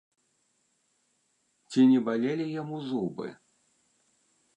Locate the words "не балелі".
1.91-2.45